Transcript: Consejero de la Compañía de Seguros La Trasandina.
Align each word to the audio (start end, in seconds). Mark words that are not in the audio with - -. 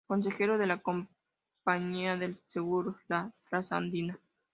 Consejero 0.07 0.57
de 0.57 0.65
la 0.65 0.81
Compañía 0.81 2.17
de 2.17 2.35
Seguros 2.47 2.95
La 3.07 3.31
Trasandina. 3.47 4.19